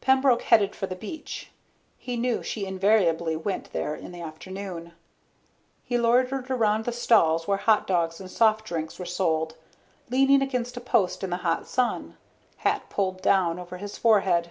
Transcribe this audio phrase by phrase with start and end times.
[0.00, 1.50] Pembroke headed for the beach.
[1.98, 4.92] He knew she invariably went there in the afternoon.
[5.84, 9.56] He loitered around the stalls where hot dogs and soft drinks were sold,
[10.08, 12.16] leaning against a post in the hot sun,
[12.56, 14.50] hat pulled down over his forehead.